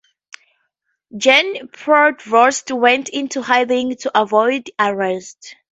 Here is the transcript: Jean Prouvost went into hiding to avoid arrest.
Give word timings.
Jean 1.15 1.67
Prouvost 1.67 2.75
went 2.75 3.09
into 3.09 3.39
hiding 3.43 3.95
to 3.97 4.19
avoid 4.19 4.71
arrest. 4.79 5.55